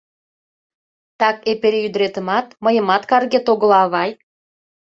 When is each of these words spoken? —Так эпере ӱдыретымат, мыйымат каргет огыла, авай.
—Так 1.19 1.37
эпере 1.51 1.79
ӱдыретымат, 1.87 2.47
мыйымат 2.63 3.03
каргет 3.09 3.45
огыла, 3.53 3.77
авай. 3.85 4.11